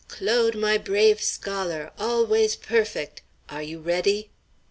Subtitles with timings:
[0.07, 4.31] Claude, my brave scholar, always perfect, ah you ready?"